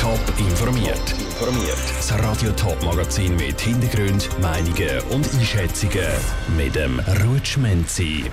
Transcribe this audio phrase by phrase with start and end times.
[0.00, 1.10] Top informiert.
[1.10, 1.76] Informiert.
[1.94, 6.08] Das Radio Top Magazin mit Hintergrund, Meinungen und Einschätzungen
[6.56, 8.24] mit dem Rutschmenzi.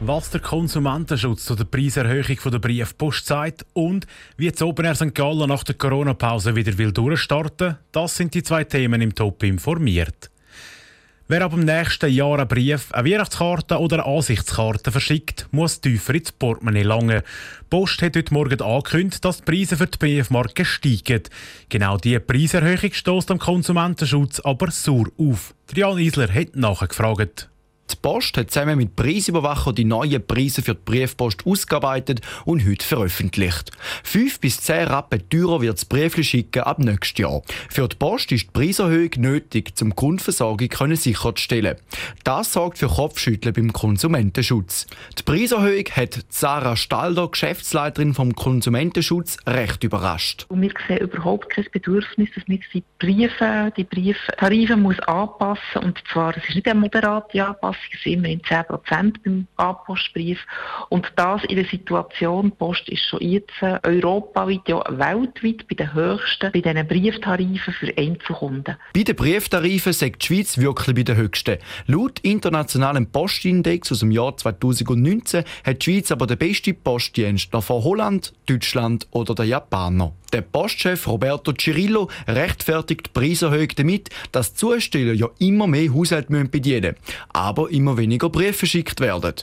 [0.00, 5.14] Was der Konsumentenschutz zu der Preiserhöhung der Briefpost sagt und wie das Open Air St.
[5.14, 10.32] Gallen nach der Corona-Pause wieder will durchstarten, das sind die zwei Themen im Top informiert.
[11.26, 16.14] Wer ab dem nächsten Jahr einen Brief, eine Weihnachtskarte oder eine Ansichtskarte verschickt, muss tiefer
[16.14, 17.22] ins Portemonnaie langen.
[17.22, 21.22] Die Post hat heute Morgen angekündigt, dass die Preise für die Briefmarke steigen.
[21.70, 25.54] Genau diese Preiserhöhung stößt am Konsumentenschutz aber sauer auf.
[25.66, 27.48] Trian Isler hat nachgefragt.
[27.90, 32.84] Die Post hat zusammen mit Preisüberwacher die neuen Preise für die Briefpost ausgearbeitet und heute
[32.84, 33.70] veröffentlicht.
[34.02, 37.42] Fünf bis zehn Rappen teurer wird das Briefli schicken ab nächstes Jahr.
[37.68, 41.76] Für die Post ist die Preiserhöhung nötig, um die Grundversorgung sicherzustellen.
[42.24, 44.86] Das sorgt für Kopfschütteln beim Konsumentenschutz.
[45.18, 50.46] Die Preiserhöhung hat Sarah Stalder, Geschäftsleiterin vom Konsumentenschutz, recht überrascht.
[50.48, 56.02] Und wir sehen überhaupt kein Bedürfnis, dass man die Briefe, die Brieftarife muss anpassen Und
[56.10, 60.38] zwar, es ist nicht eine moderate Anpassung sind immerhin 10 Prozent beim A-Postbrief.
[60.88, 65.94] Und das in der Situation, die Post ist schon jetzt europaweit, ja weltweit bei den
[65.94, 68.76] höchsten, bei diesen Brieftarifen für Einzelkunden.
[68.94, 71.58] Bei den Brieftarifen sagt die Schweiz wirklich bei den höchsten.
[71.86, 77.84] Laut internationalem Postindex aus dem Jahr 2019 hat die Schweiz aber den besten Postdienst vor
[77.84, 80.12] Holland, Deutschland oder den Japanern.
[80.34, 86.80] Der Postchef Roberto Cirillo rechtfertigt die Preiserhöhung damit, dass Zusteller ja immer mehr Haushalte bedienen
[86.80, 86.96] müssen,
[87.32, 89.34] aber immer weniger Briefe verschickt werden.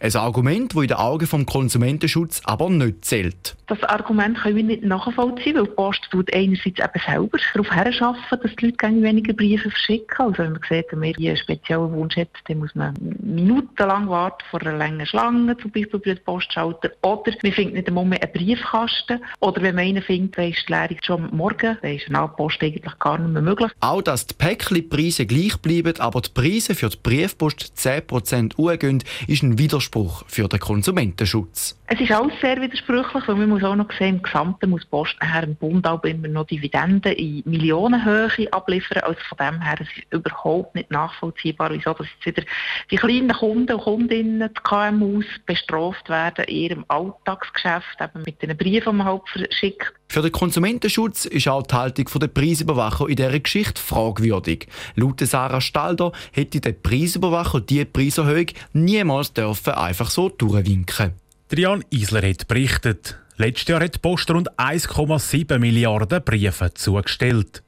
[0.00, 3.56] Ein Argument, das in den Augen des Konsumentenschutz aber nicht zählt.
[3.66, 8.38] Das Argument können wir nicht nachvollziehen, weil die Post tut einerseits eben selber darauf hinschaffen,
[8.42, 10.26] dass die Leute weniger Briefe verschicken.
[10.26, 14.44] Also wenn man sieht, wenn man einen speziellen Wunsch hat, dann muss man minutenlang warten
[14.50, 16.90] vor einer langen Schlange, zum Beispiel bei der Postschalter.
[17.02, 19.20] Oder man findet nicht einmal mehr einen Briefkasten.
[19.40, 22.62] Oder wenn man einen findet, dann ist die Leerung schon Morgen, dann ist eine Post
[22.62, 23.70] eigentlich gar nicht mehr möglich.
[23.80, 29.42] Auch, dass die Päckchenpreise gleich bleiben, aber die Preise für die Briefpost 10% hochgehen, ist
[29.42, 31.78] ein Widerspruch für den Konsumentenschutz.
[31.88, 35.14] Es ist alles sehr widersprüchlich, weil man muss auch noch sehen, im Gesamten muss Post
[35.20, 39.02] nachher im Bund auch immer noch Dividenden in Millionenhöhe abliefern.
[39.02, 42.48] Also von dem her es ist überhaupt nicht nachvollziehbar, wieso dass jetzt wieder
[42.90, 48.56] die kleinen Kunden und Kundinnen, die KMUs, bestraft werden in ihrem Alltagsgeschäft, eben mit den
[48.56, 49.97] Briefen, die man halt verschickt.
[50.10, 54.66] Für den Konsumentenschutz ist auch die Haltung der Preisüberwacher in dieser Geschichte fragwürdig.
[54.94, 61.12] Laut Sarah Stalder hätte der Preisüberwacher diese Preiserhöhung niemals dürfen einfach so durchwinken.
[61.48, 63.18] Trian Isler hat berichtet.
[63.36, 67.62] Letztes Jahr hat die Post rund 1,7 Milliarden Briefe zugestellt.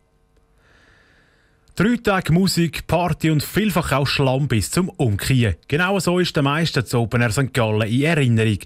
[1.77, 5.55] Drei Tage Musik, Party und vielfach auch Schlamm bis zum Umkehren.
[5.69, 7.55] Genau so ist der meiste zu Open Air St.
[7.55, 8.59] Gallen in Erinnerung.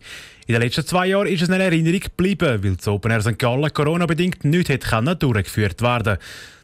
[0.47, 3.39] In den letzten zwei Jahren ist es eine Erinnerung geblieben, weil das Open Air St.
[3.39, 6.19] Gallen Corona-bedingt nicht hätte durchgeführt werden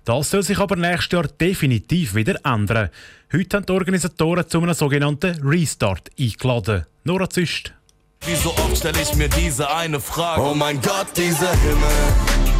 [0.04, 2.88] Das soll sich aber nächstes Jahr definitiv wieder ändern.
[3.32, 6.84] Heute haben die Organisatoren zu einem sogenannten Restart eingeladen.
[7.04, 7.72] Nora Züst.
[8.26, 10.42] Wie so oft stelle ich mir diese eine Frage.
[10.42, 12.59] Oh mein Gott, dieser Himmel.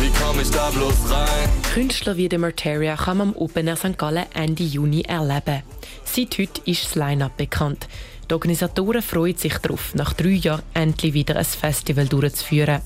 [0.00, 1.48] Wie komme ich da bloß rein?
[1.74, 3.98] Künstler wie The Marteria kann man am Open Air St.
[3.98, 5.62] Gallen Ende Juni erleben.
[6.04, 7.86] Seit heute ist das Line-Up bekannt.
[8.30, 12.80] Die Organisatoren freuen sich darauf, nach drei Jahren endlich wieder ein Festival durchzuführen.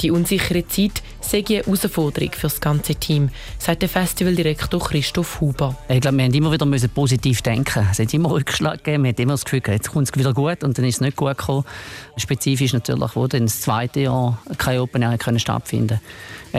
[0.00, 3.28] Die unsichere Zeit sei eine Herausforderung für das ganze Team,
[3.58, 5.76] sagt der Festivaldirektor Christoph Huber.
[5.88, 7.86] Ich glaube, wir haben immer wieder positiv denken.
[7.92, 9.04] Es hat immer Rückschlag gegeben.
[9.04, 11.16] Wir haben immer das Gefühl, jetzt kommt es wieder gut und dann ist es nicht
[11.16, 11.64] gut gekommen.
[12.16, 16.00] Spezifisch natürlich, wo dann das zweite Jahr kein Open Air können stattfinden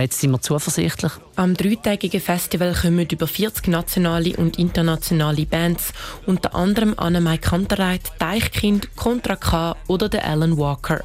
[0.01, 1.11] Jetzt sind wir zuversichtlich.
[1.35, 5.91] Am dreitägigen Festival kommen über 40 nationale und internationale Bands,
[6.27, 11.03] unter anderem Annemai Kantereit, Deichkind, Contra K oder der Alan Walker.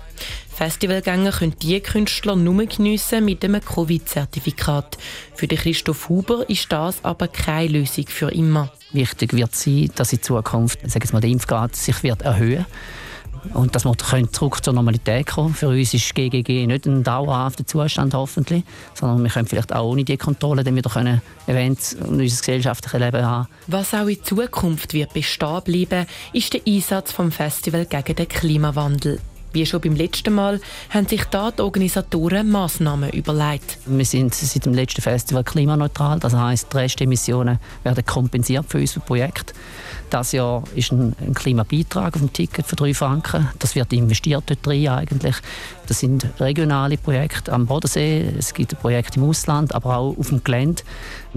[0.54, 4.98] Festivalgänger können die Künstler nur geniessen mit einem Covid-Zertifikat.
[5.34, 8.70] Für den Christoph Huber ist das aber keine Lösung für immer.
[8.92, 12.66] Wichtig wird sein, dass in Zukunft sagen wir mal, der Impfgrad sich wird erhöhen
[13.54, 13.94] und dass wir
[14.32, 15.54] zurück zur Normalität kommen.
[15.54, 18.64] Für uns ist GGG nicht ein dauerhafter Zustand hoffentlich,
[18.94, 23.00] sondern wir können vielleicht auch ohne die Kontrolle dann wieder können Events und unser gesellschaftliches
[23.00, 23.48] Leben haben.
[23.66, 29.20] Was auch in Zukunft wird bestehen bleiben, ist der Einsatz vom Festival gegen den Klimawandel.
[29.52, 33.78] Wie schon beim letzten Mal haben sich da die Organisatoren Massnahmen überlegt.
[33.84, 39.00] Wir sind seit dem letzten Festival klimaneutral, das heisst, die Restemissionen werden kompensiert für unser
[39.00, 39.52] Projekt.
[40.12, 43.48] Das Jahr ist ein, ein Klimabeitrag auf dem Ticket für drei Franken.
[43.58, 45.36] Das wird investiert dort drin eigentlich.
[45.86, 50.44] Das sind regionale Projekte am Bodensee, es gibt Projekte im Ausland, aber auch auf dem
[50.44, 50.82] Gelände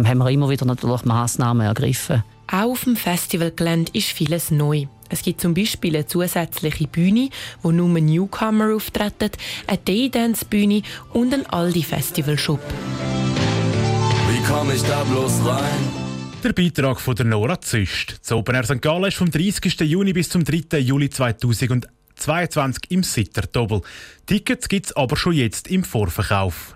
[0.04, 2.26] haben wir immer wieder natürlich Massnahmen ergriffen.
[2.52, 4.88] Auch auf dem Festivalgelände ist vieles neu.
[5.08, 7.30] Es gibt zum Beispiel eine zusätzliche Bühne,
[7.62, 9.32] wo nur Newcomer auftreten,
[9.68, 10.82] eine Daydance-Bühne
[11.14, 12.60] und einen Aldi-Festival-Shop.
[14.30, 16.05] Wie komme ich da bloß rein?
[16.46, 18.20] Der Beitrag von der Nora Züst.
[18.22, 18.80] Das Open Air St.
[18.80, 19.80] Gallen ist vom 30.
[19.80, 20.78] Juni bis zum 3.
[20.78, 23.82] Juli 2022 im Sitter-Doppel.
[24.28, 26.76] Tickets gibt es aber schon jetzt im Vorverkauf.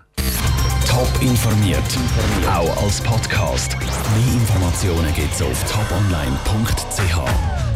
[0.88, 1.84] Top informiert,
[2.48, 3.78] auch als Podcast.
[3.78, 7.69] Mehr Informationen gibt es auf toponline.ch.